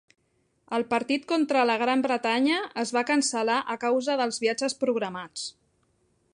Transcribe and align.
El 0.77 0.85
partit 0.93 1.27
contra 1.31 1.65
la 1.71 1.75
Gran 1.81 2.01
Bretanya 2.07 2.57
es 2.85 2.95
va 2.97 3.05
cancel·lar 3.11 3.61
a 3.77 3.79
causa 3.87 4.19
dels 4.23 4.43
viatges 4.47 4.79
programats. 4.85 5.49